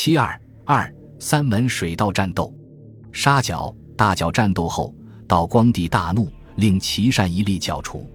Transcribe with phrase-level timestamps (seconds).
[0.00, 2.54] 七二二三门水道战斗，
[3.10, 4.94] 沙角、大角战斗后，
[5.26, 8.08] 道光帝大怒，令琦善一力剿除。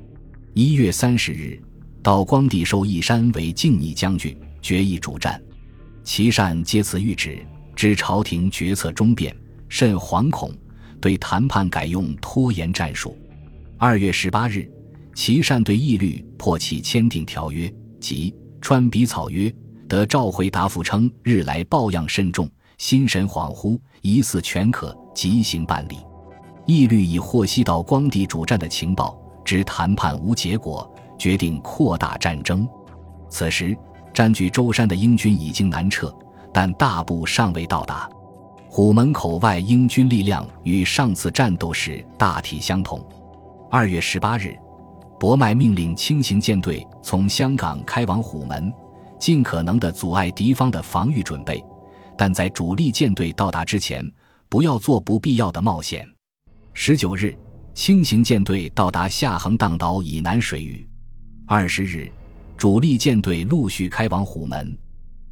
[0.53, 1.61] 一月三十日，
[2.01, 5.43] 道光帝授义山为靖逆将军，决议主战。
[6.05, 9.35] 琦善接此谕旨，知朝廷决策终变，
[9.67, 10.55] 甚惶恐，
[11.01, 13.17] 对谈判改用拖延战术。
[13.77, 14.71] 二月十八日，
[15.15, 17.69] 琦善对义律迫其签订条约，
[17.99, 19.53] 即川笔草约。
[19.93, 22.49] 得召回答复称，日来抱恙甚重，
[22.79, 25.99] 心神恍惚，疑似全可即行办理。
[26.65, 29.15] 义律已获悉到光帝主战的情报，
[29.45, 32.67] 知谈判无结果，决定扩大战争。
[33.29, 33.77] 此时
[34.11, 36.11] 占据舟山的英军已经南撤，
[36.51, 38.09] 但大部尚未到达。
[38.67, 42.99] 虎门口外英军力量与上次战斗时大体相同。
[43.69, 44.57] 二月十八日，
[45.19, 48.73] 博迈命令轻型舰队从香港开往虎门，
[49.23, 51.63] 尽可能的阻碍敌方的防御准备，
[52.17, 54.05] 但在主力舰队到达之前，
[54.49, 56.05] 不要做不必要的冒险。
[56.73, 57.33] 十九日，
[57.73, 60.85] 轻型舰队到达下横荡岛以南水域。
[61.47, 62.11] 二十日，
[62.57, 64.77] 主力舰队陆续开往虎门。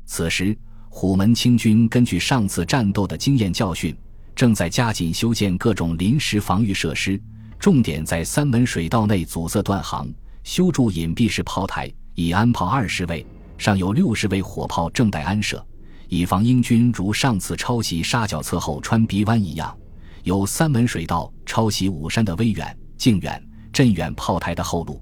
[0.06, 0.58] 此时，
[0.88, 3.94] 虎门清军根据上次战斗的经验教训，
[4.34, 7.22] 正在加紧修建各种临时防御设施。
[7.60, 10.08] 重点在三门水道内阻塞断航，
[10.46, 13.26] 修筑隐蔽式炮台，已安炮二十位，
[13.62, 15.64] 尚有六十位火炮正待安设，
[16.08, 19.78] 以防英军如上次抄袭沙角侧后穿鼻湾一样，
[20.24, 23.40] 由三门水道抄袭武山的威远、靖远、
[23.72, 25.00] 镇远炮台的后路。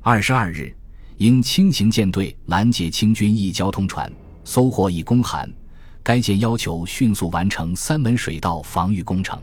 [0.00, 0.74] 二十二日，
[1.18, 4.10] 因轻型舰队拦截清军一交通船，
[4.44, 5.46] 搜获一公函，
[6.02, 9.38] 该舰要求迅速完成三门水道防御工程。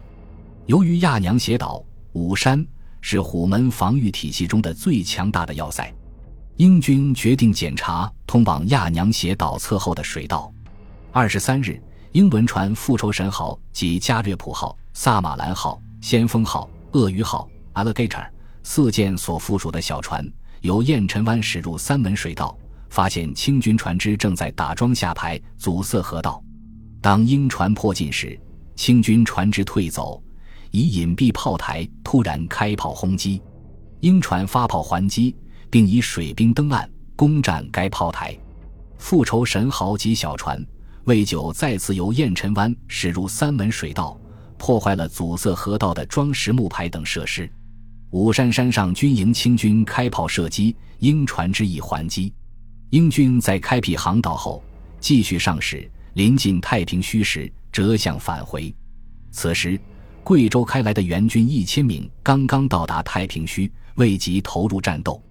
[0.66, 1.86] 由于亚娘斜岛。
[2.14, 2.66] 武山
[3.02, 5.94] 是虎门防御体系中的最强大的要塞，
[6.58, 10.52] 英军决定检查通往亚娘斜岛侧后的水道。
[11.12, 11.80] 二十三日，
[12.14, 18.28] 英轮船“复仇神号”及“加略普号”、“萨马兰号”、“先锋号”、“鳄鱼号 ”（Alligator）
[18.64, 20.28] 四舰所附属的小船
[20.62, 22.58] 由燕尘湾驶入三门水道，
[22.90, 26.44] 发现清军船只正在打桩下排，阻塞河道。
[27.02, 28.40] 当英船迫近时，
[28.76, 30.20] 清军船只退走。
[30.72, 33.42] 以隐蔽炮台突然开炮轰击，
[34.00, 35.36] 英船发炮还击，
[35.70, 38.38] 并以水兵登岸攻占该炮台。
[38.98, 40.66] 复仇神豪及小船
[41.06, 44.20] 未久再次由燕尘湾驶入三门水道，
[44.58, 47.50] 破坏了阻塞河道的装石木牌等设施。
[48.12, 52.34] 武山山上军营清军开炮射击，英船之意还击。
[52.90, 54.64] 英军在开辟航道后，
[55.00, 58.74] 继续上驶，临近太平墟时折向返回。
[59.32, 59.80] 此时。
[60.24, 65.24] 贵州开来的援军一千名刚刚到达太平区，未及投入战斗。